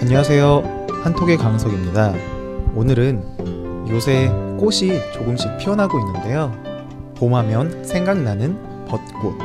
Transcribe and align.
안녕하세요. 0.00 0.86
한톡의 1.04 1.36
강석입니다. 1.36 2.14
오늘은 2.74 3.86
요새 3.90 4.28
꽃이 4.58 4.98
조금씩 5.12 5.58
피어나고 5.58 5.98
있는데요. 5.98 6.50
봄하면 7.16 7.84
생각나는 7.84 8.86
벚꽃. 8.86 9.36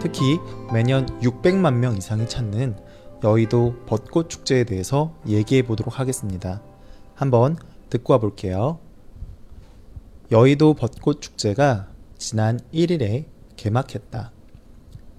특히 0.00 0.38
매년 0.74 1.06
600만 1.20 1.76
명 1.76 1.96
이상이 1.96 2.28
찾는 2.28 2.76
여의도 3.24 3.76
벚꽃 3.86 4.28
축제에 4.28 4.64
대해서 4.64 5.14
얘기해 5.26 5.62
보도록 5.62 5.98
하겠습니다. 5.98 6.60
한번 7.14 7.56
듣고 7.88 8.12
와 8.12 8.18
볼게요. 8.18 8.80
여의도 10.30 10.74
벚꽃 10.74 11.22
축제가 11.22 11.88
지난 12.18 12.60
1일에 12.74 13.24
개막했다. 13.56 14.32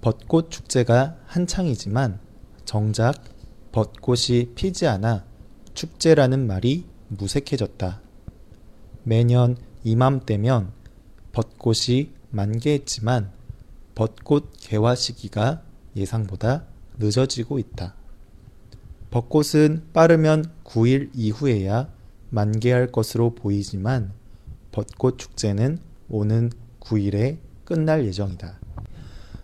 벚꽃 0.00 0.52
축제가 0.52 1.16
한창이지만 1.26 2.20
정작 2.64 3.16
벚꽃이 3.76 4.54
피지 4.54 4.86
않아 4.86 5.26
축제라는 5.74 6.46
말이 6.46 6.86
무색해졌다. 7.08 8.00
매년 9.02 9.58
이맘때면 9.84 10.72
벚꽃이 11.32 12.14
만개했지만 12.30 13.30
벚꽃 13.94 14.50
개화 14.60 14.94
시기가 14.94 15.62
예상보다 15.94 16.64
늦어지고 16.96 17.58
있다. 17.58 17.94
벚꽃은 19.10 19.88
빠르면 19.92 20.50
9일 20.64 21.10
이후에야 21.12 21.92
만개할 22.30 22.90
것으로 22.90 23.34
보이지만 23.34 24.14
벚꽃 24.72 25.18
축제는 25.18 25.80
오는 26.08 26.50
9일에 26.80 27.40
끝날 27.66 28.06
예정이다. 28.06 28.58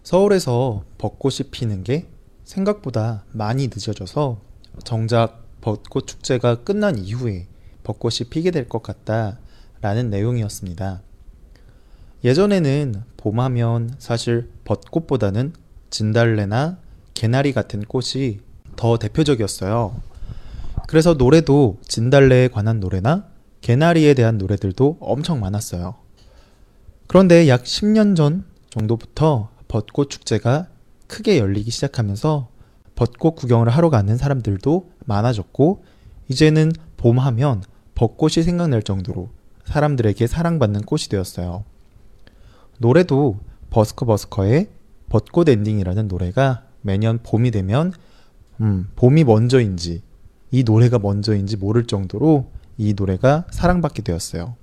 서울에서 0.02 0.84
벚꽃이 0.96 1.50
피는 1.50 1.84
게 1.84 2.08
생각보다 2.52 3.24
많이 3.32 3.68
늦어져서 3.68 4.40
정작 4.84 5.42
벚꽃 5.60 6.06
축제가 6.06 6.56
끝난 6.64 6.98
이후에 6.98 7.46
벚꽃이 7.82 8.28
피게 8.30 8.50
될 8.50 8.68
것 8.68 8.82
같다라는 8.82 10.10
내용이었습니다. 10.10 11.02
예전에는 12.24 13.02
봄하면 13.16 13.94
사실 13.98 14.50
벚꽃보다는 14.64 15.54
진달래나 15.90 16.78
개나리 17.14 17.52
같은 17.52 17.82
꽃이 17.82 18.40
더 18.76 18.98
대표적이었어요. 18.98 20.00
그래서 20.88 21.14
노래도 21.14 21.78
진달래에 21.86 22.48
관한 22.48 22.80
노래나 22.80 23.26
개나리에 23.60 24.14
대한 24.14 24.38
노래들도 24.38 24.98
엄청 25.00 25.40
많았어요. 25.40 25.94
그런데 27.06 27.48
약 27.48 27.64
10년 27.64 28.16
전 28.16 28.44
정도부터 28.70 29.50
벚꽃 29.68 30.10
축제가 30.10 30.68
크게 31.12 31.38
열리기 31.38 31.70
시작하면서 31.70 32.48
벚꽃 32.94 33.36
구경을 33.36 33.68
하러 33.68 33.90
가는 33.90 34.16
사람들도 34.16 34.90
많아졌고, 35.04 35.84
이제는 36.28 36.72
봄하면 36.96 37.62
벚꽃이 37.94 38.42
생각날 38.42 38.82
정도로 38.82 39.28
사람들에게 39.66 40.26
사랑받는 40.26 40.82
꽃이 40.82 41.02
되었어요. 41.10 41.64
노래도 42.78 43.38
버스커 43.68 44.06
버스커의 44.06 44.68
벚꽃 45.10 45.50
엔딩이라는 45.50 46.08
노래가 46.08 46.64
매년 46.80 47.18
봄이 47.22 47.50
되면 47.50 47.92
음, 48.62 48.88
봄이 48.96 49.24
먼저인지 49.24 50.00
이 50.50 50.64
노래가 50.64 50.98
먼저인지 50.98 51.58
모를 51.58 51.86
정도로 51.86 52.50
이 52.78 52.94
노래가 52.94 53.44
사랑받게 53.50 54.02
되었어요. 54.02 54.56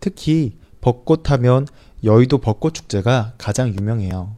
특히 0.00 0.58
벚꽃 0.82 1.30
하면 1.30 1.66
여의도 2.04 2.38
벚꽃 2.38 2.74
축제가 2.74 3.32
가장 3.38 3.74
유명해요. 3.74 4.36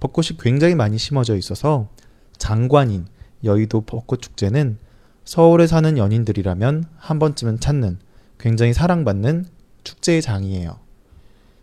벚꽃이 0.00 0.38
굉장히 0.40 0.74
많이 0.74 0.98
심어져 0.98 1.36
있어서 1.36 1.88
장관인 2.36 3.06
여의도 3.44 3.82
벚꽃 3.82 4.22
축제는 4.22 4.78
서울에 5.24 5.66
사는 5.66 5.98
연인들이라면 5.98 6.84
한 6.96 7.18
번쯤은 7.18 7.60
찾는 7.60 7.98
굉장히 8.38 8.72
사랑받는 8.72 9.46
축제의 9.84 10.22
장이에요. 10.22 10.78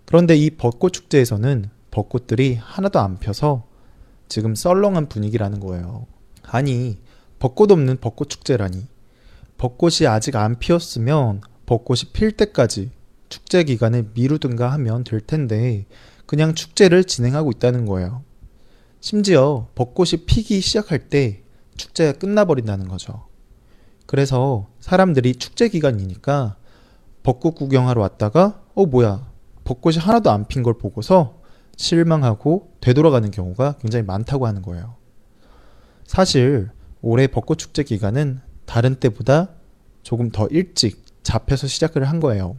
그런데 0.06 0.36
이 0.36 0.52
벚꽃 0.52 0.94
축제에서는 0.94 1.70
벚꽃들이 1.92 2.56
하나도 2.56 3.00
안 3.00 3.18
펴서 3.18 3.66
지금 4.28 4.54
썰렁한 4.56 5.08
분위기라는 5.08 5.60
거예요. 5.60 6.06
아니, 6.44 7.00
벚꽃 7.40 7.72
없는 7.72 7.98
벚꽃 8.02 8.30
축제라니. 8.30 8.88
벚꽃이 9.58 10.08
아직 10.08 10.36
안 10.36 10.60
피었으면 10.60 11.42
벚꽃이 11.66 12.12
필 12.14 12.32
때까지 12.34 12.92
축제 13.30 13.64
기간을 13.64 14.12
미루든가 14.14 14.72
하면 14.74 15.04
될 15.04 15.22
텐데 15.22 15.86
그냥 16.26 16.54
축제를 16.56 17.04
진행하고 17.04 17.52
있다는 17.52 17.86
거예요. 17.86 18.24
심지어 19.00 19.68
벚꽃이 19.76 20.26
피기 20.26 20.62
시작할 20.62 21.10
때 21.10 21.44
축제가 21.78 22.18
끝나버린다는 22.20 22.88
거죠. 22.88 23.28
그래서 24.06 24.68
사람들이 24.80 25.36
축제 25.36 25.68
기간이니까 25.68 26.58
벚꽃 27.24 27.56
구경하러 27.56 28.02
왔다가 28.02 28.62
어 28.76 28.86
뭐야 28.86 29.32
벚꽃이 29.64 29.98
하나도 29.98 30.30
안 30.32 30.48
핀 30.48 30.64
걸 30.64 30.78
보고서 30.78 31.42
실망하고 31.78 32.72
되돌아가는 32.82 33.32
경우가 33.32 33.74
굉장히 33.80 34.06
많다고 34.06 34.48
하는 34.48 34.62
거예요. 34.62 34.96
사실 36.06 36.70
올해 37.02 37.28
벚꽃 37.28 37.58
축제 37.58 37.84
기간은 37.84 38.40
다른 38.66 38.96
때보다 38.96 39.50
조금 40.04 40.30
더 40.30 40.48
일찍 40.48 41.04
잡혀서 41.24 41.68
시작을 41.68 42.06
한 42.06 42.20
거예요. 42.20 42.58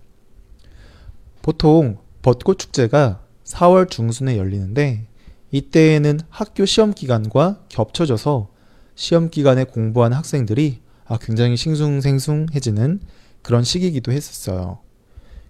보통 1.43 1.99
벚꽃 2.23 2.59
축제가 2.59 3.25
4월 3.47 3.89
중순에 3.89 4.37
열리는데 4.37 5.07
이때에는 5.51 6.21
학교 6.29 6.67
시험 6.67 6.93
기간과 6.93 7.61
겹쳐져서 7.69 8.51
시험 8.95 9.31
기간에 9.31 9.65
공부한 9.65 10.13
학생들이 10.13 10.81
아, 11.07 11.19
굉장히 11.19 11.57
싱숭생숭해지는 11.57 13.01
그런 13.43 13.63
시기이기도 13.63 14.11
했었어요. 14.11 14.81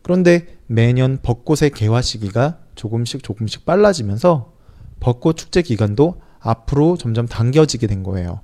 그런데 0.03 0.59
매년 0.67 1.19
벚꽃의 1.23 1.71
개화 1.75 2.03
시기가 2.03 2.59
조금씩 2.75 3.23
조금씩 3.23 3.65
빨라지면서 3.65 4.53
벚꽃 5.01 5.37
축제 5.39 5.63
기간도 5.63 6.21
앞으로 6.41 6.97
점점 6.99 7.27
당겨지게 7.27 7.87
된 7.87 8.03
거예요. 8.03 8.41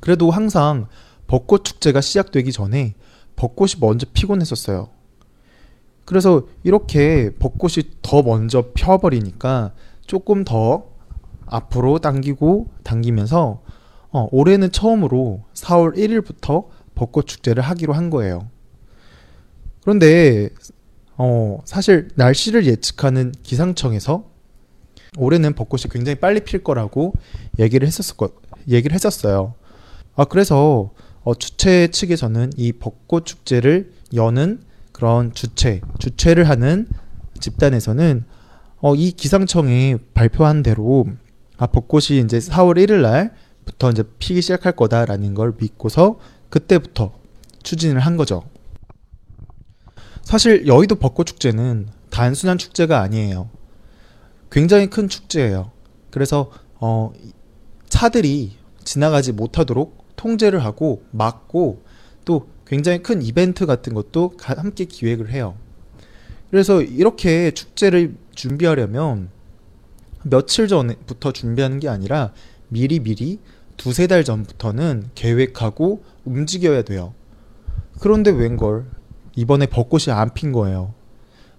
그래도 0.00 0.30
항상 0.30 0.86
벚꽃 1.26 1.64
축제가 1.64 2.00
시작되기 2.00 2.52
전에 2.52 2.94
벚꽃이 3.36 3.72
먼저 3.80 4.06
피곤 4.12 4.40
했었어요. 4.40 4.90
그래서 6.10 6.42
이렇게 6.64 7.30
벚꽃이 7.38 7.84
더 8.02 8.20
먼저 8.22 8.72
펴버리니까 8.74 9.74
조금 10.04 10.42
더 10.42 10.86
앞으로 11.46 12.00
당기고 12.00 12.66
당기면서 12.82 13.62
어, 14.10 14.28
올해는 14.32 14.72
처음으로 14.72 15.44
4월 15.54 15.96
1일부터 15.96 16.66
벚꽃 16.96 17.28
축제를 17.28 17.62
하기로 17.62 17.92
한 17.92 18.10
거예요. 18.10 18.48
그런데 19.82 20.48
어, 21.16 21.60
사실 21.64 22.08
날씨를 22.16 22.66
예측하는 22.66 23.30
기상청에서 23.44 24.24
올해는 25.16 25.52
벚꽃이 25.54 25.84
굉장히 25.92 26.16
빨리 26.18 26.40
필 26.40 26.64
거라고 26.64 27.12
얘기를 27.60 27.86
했었을 27.86 28.16
거, 28.16 28.30
얘기를 28.66 28.96
했었어요. 28.96 29.54
아 30.16 30.24
그래서 30.24 30.90
어, 31.22 31.36
주최 31.36 31.86
측에서는 31.86 32.50
이 32.56 32.72
벚꽃 32.72 33.26
축제를 33.26 33.92
여는 34.12 34.68
그런 35.00 35.32
주최, 35.32 35.80
주최를 35.98 36.46
하는 36.46 36.86
집단에서는 37.40 38.26
어, 38.82 38.94
이 38.94 39.12
기상청이 39.12 39.96
발표한 40.12 40.62
대로 40.62 41.06
아, 41.56 41.66
벚꽃이 41.68 42.18
이제 42.18 42.38
4월 42.38 42.76
1일 42.76 43.00
날부터 43.00 43.92
이제 43.92 44.04
피기 44.18 44.42
시작할 44.42 44.72
거다라는 44.76 45.32
걸 45.32 45.54
믿고서 45.58 46.18
그때부터 46.50 47.14
추진을 47.62 48.00
한 48.00 48.18
거죠. 48.18 48.42
사실 50.22 50.66
여의도 50.66 50.96
벚꽃 50.96 51.26
축제는 51.28 51.88
단순한 52.10 52.58
축제가 52.58 53.00
아니에요. 53.00 53.48
굉장히 54.50 54.90
큰 54.90 55.08
축제예요. 55.08 55.70
그래서 56.10 56.50
어, 56.74 57.10
차들이 57.88 58.58
지나가지 58.84 59.32
못하도록 59.32 60.16
통제를 60.16 60.62
하고 60.62 61.02
막고 61.10 61.84
또 62.26 62.50
굉장히 62.70 63.02
큰 63.02 63.20
이벤트 63.20 63.66
같은 63.66 63.94
것도 63.94 64.34
함께 64.38 64.84
기획을 64.84 65.30
해요. 65.30 65.56
그래서 66.50 66.80
이렇게 66.80 67.50
축제를 67.50 68.14
준비하려면 68.36 69.28
며칠 70.22 70.68
전부터 70.68 71.32
준비하는 71.32 71.80
게 71.80 71.88
아니라 71.88 72.32
미리 72.68 73.00
미리 73.00 73.40
두세 73.76 74.06
달 74.06 74.22
전부터는 74.22 75.10
계획하고 75.16 76.04
움직여야 76.24 76.82
돼요. 76.82 77.12
그런데 77.98 78.30
웬걸 78.30 78.84
이번에 79.34 79.66
벚꽃이 79.66 80.14
안 80.14 80.32
핀 80.32 80.52
거예요. 80.52 80.94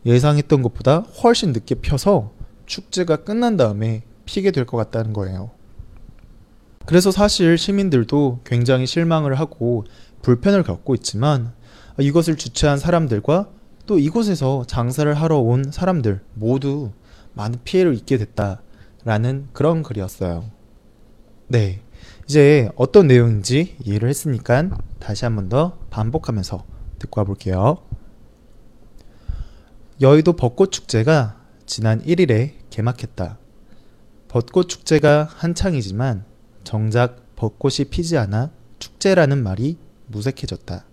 예상했던 0.06 0.62
것보다 0.62 1.00
훨씬 1.00 1.52
늦게 1.52 1.76
펴서 1.76 2.32
축제가 2.68 3.18
끝난 3.18 3.58
다음에 3.58 4.04
피게 4.24 4.52
될 4.52 4.66
것 4.66 4.78
같다는 4.78 5.12
거예요. 5.12 5.52
그래서 6.86 7.12
사실 7.12 7.58
시민들도 7.58 8.40
굉장히 8.46 8.86
실망을 8.86 9.40
하고 9.40 9.84
불편을 10.22 10.64
겪고 10.64 10.96
있지만 10.96 11.54
이것을 12.00 12.36
주최한 12.38 12.78
사람들과 12.78 13.50
또 13.86 14.00
이곳에서 14.00 14.64
장사를 14.68 15.12
하러 15.14 15.40
온 15.40 15.72
사람들 15.72 16.22
모두 16.34 16.92
많은 17.34 17.60
피해를 17.64 17.96
입게 17.96 18.18
됐다라는 18.18 19.50
그런 19.54 19.84
글이었어요. 19.84 20.46
네. 21.48 21.82
이제 22.28 22.70
어떤 22.76 23.08
내용인지 23.08 23.76
이해를 23.84 24.08
했으니까 24.10 24.70
다시 25.00 25.26
한 25.26 25.36
번 25.36 25.50
더 25.50 25.78
반복하면서 25.90 26.64
듣고 27.00 27.22
와볼게요. 27.22 27.78
여의도 30.00 30.34
벚꽃 30.34 30.72
축제가 30.72 31.38
지난 31.66 32.02
1일에 32.04 32.54
개막했다. 32.70 33.38
벚꽃 34.30 34.70
축제가 34.70 35.28
한창이지만 35.30 36.26
정작 36.64 37.36
벚꽃이 37.36 37.90
피지 37.90 38.18
않아 38.18 38.52
축제라는 38.80 39.44
말이 39.44 39.78
무색해졌다. 40.12 40.86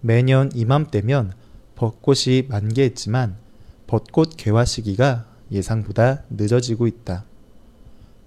매년 0.00 0.50
이맘때면 0.54 1.34
벚꽃이 1.74 2.42
만개했지만 2.48 3.36
벚꽃 3.86 4.36
개화 4.36 4.64
시기가 4.64 5.26
예상보다 5.50 6.24
늦어지고 6.30 6.86
있다. 6.86 7.24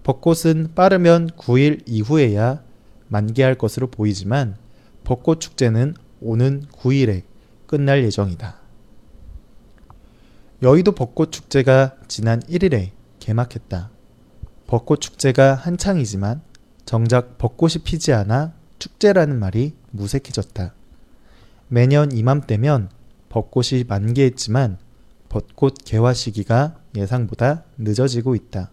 벚꽃은 0.03 0.73
빠르면 0.75 1.31
9일 1.31 1.81
이후에야 1.87 2.63
만개할 3.07 3.55
것으로 3.55 3.87
보이지만 3.87 4.55
벚꽃 5.03 5.41
축제는 5.41 5.95
오는 6.21 6.65
9일에 6.71 7.23
끝날 7.65 8.03
예정이다. 8.03 8.59
여의도 10.61 10.93
벚꽃 10.93 11.31
축제가 11.31 11.95
지난 12.07 12.39
1일에 12.41 12.91
개막했다. 13.19 13.89
벚꽃 14.67 15.01
축제가 15.01 15.55
한창이지만 15.55 16.41
정작 16.85 17.37
벚꽃이 17.37 17.83
피지 17.83 18.13
않아 18.13 18.53
축제라는 18.79 19.39
말이 19.39 19.73
무색해졌다. 19.91 20.73
매년 21.67 22.11
이맘때면 22.11 22.89
벚꽃이 23.29 23.83
만개했지만 23.87 24.77
벚꽃 25.29 25.75
개화 25.83 26.13
시기가 26.13 26.77
예상보다 26.95 27.65
늦어지고 27.77 28.35
있다. 28.35 28.71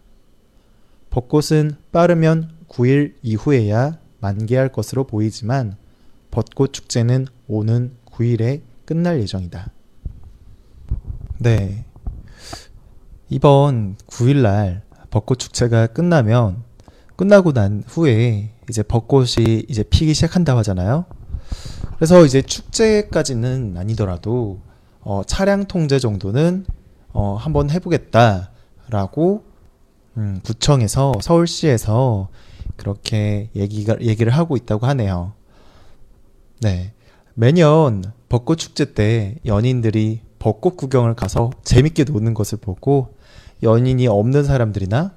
벚꽃은 1.10 1.76
빠르면 1.90 2.52
9일 2.69 3.14
이후에야 3.22 3.99
만개할 4.20 4.70
것으로 4.70 5.04
보이지만 5.04 5.76
벚꽃 6.31 6.72
축제는 6.72 7.26
오는 7.49 7.93
9일에 8.06 8.62
끝날 8.84 9.20
예정이다. 9.20 9.70
네. 11.38 11.84
이번 13.28 13.96
9일날 14.06 14.82
벚꽃 15.10 15.38
축제가 15.38 15.88
끝나면 15.88 16.62
끝나고 17.16 17.52
난 17.52 17.82
후에 17.87 18.51
이제 18.69 18.82
벚꽃이 18.82 19.64
이제 19.69 19.82
피기 19.82 20.14
시작한다고 20.14 20.59
하잖아요. 20.61 21.05
그래서 21.97 22.25
이제 22.25 22.43
축제까지는 22.43 23.76
아니더라도 23.76 24.61
어, 25.00 25.23
차량 25.26 25.67
통제 25.67 25.99
정도는 25.99 26.64
어, 27.12 27.37
한번 27.38 27.70
해보겠다라고 27.70 29.44
음, 30.17 30.41
구청에서 30.44 31.14
서울시에서 31.20 32.29
그렇게 32.76 33.50
얘기가 33.55 34.00
얘기를 34.00 34.32
하고 34.32 34.56
있다고 34.56 34.87
하네요. 34.87 35.32
네, 36.61 36.93
매년 37.35 38.05
벚꽃 38.29 38.59
축제 38.59 38.94
때 38.94 39.37
연인들이 39.44 40.20
벚꽃 40.38 40.76
구경을 40.76 41.14
가서 41.14 41.50
재밌게 41.64 42.05
노는 42.05 42.35
것을 42.35 42.59
보고 42.59 43.14
연인이 43.62 44.06
없는 44.06 44.44
사람들이나 44.44 45.12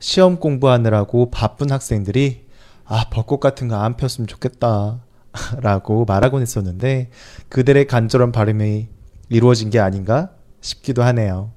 시험 0.00 0.38
공부하느라고 0.38 1.30
바쁜 1.30 1.70
학생들이 1.70 2.43
아 2.86 3.06
벚꽃 3.10 3.40
같은 3.40 3.68
거 3.68 3.76
안 3.76 3.96
폈으면 3.96 4.26
좋겠다 4.26 5.00
라고 5.60 6.04
말하곤 6.04 6.42
했었는데 6.42 7.10
그들의 7.48 7.86
간절한 7.86 8.32
바람이 8.32 8.88
이루어진 9.30 9.70
게 9.70 9.80
아닌가 9.80 10.30
싶기도 10.60 11.02
하네요. 11.02 11.50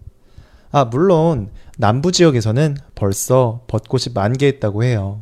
아, 0.71 0.85
물론 0.85 1.49
남부 1.77 2.11
지역에서는 2.11 2.77
벌써 2.95 3.61
벚꽃이 3.67 4.13
만개했다고 4.13 4.83
해요. 4.83 5.21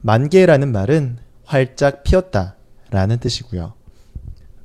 만개라는 0.00 0.72
말은 0.72 1.18
활짝 1.44 2.02
피었다 2.04 2.56
라는 2.90 3.18
뜻이고요. 3.18 3.74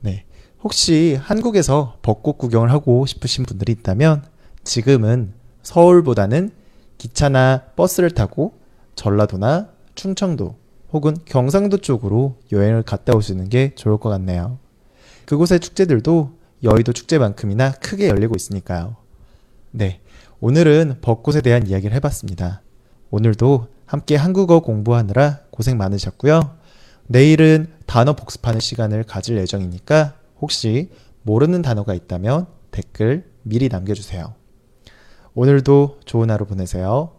네. 0.01 0.25
혹시 0.63 1.17
한국에서 1.21 1.97
벚꽃 2.01 2.37
구경을 2.37 2.71
하고 2.71 3.05
싶으신 3.05 3.45
분들이 3.45 3.71
있다면 3.73 4.23
지금은 4.63 5.33
서울보다는 5.63 6.51
기차나 6.97 7.63
버스를 7.75 8.11
타고 8.11 8.53
전라도나 8.95 9.69
충청도 9.99 10.55
혹은 10.93 11.17
경상도 11.25 11.77
쪽으로 11.77 12.37
여행을 12.53 12.83
갔다 12.83 13.13
오시는 13.13 13.49
게 13.49 13.75
좋을 13.75 13.97
것 13.97 14.09
같네요. 14.09 14.57
그곳의 15.25 15.59
축제들도 15.59 16.31
여의도 16.63 16.93
축제만큼이나 16.93 17.73
크게 17.73 18.07
열리고 18.07 18.33
있으니까요. 18.35 18.95
네. 19.71 19.99
오늘은 20.39 20.99
벚꽃에 21.01 21.41
대한 21.41 21.67
이야기를 21.67 21.93
해봤습니다. 21.97 22.61
오늘도 23.11 23.67
함께 23.85 24.15
한국어 24.15 24.61
공부하느라 24.61 25.41
고생 25.51 25.77
많으셨고요. 25.77 26.57
내일은 27.07 27.67
단어 27.85 28.15
복습하는 28.15 28.61
시간을 28.61 29.03
가질 29.03 29.37
예정이니까 29.37 30.15
혹시 30.39 30.91
모르는 31.23 31.61
단어가 31.61 31.93
있다면 31.93 32.47
댓글 32.71 33.29
미리 33.43 33.67
남겨주세요. 33.67 34.33
오늘도 35.33 35.99
좋은 36.05 36.31
하루 36.31 36.45
보내세요. 36.45 37.18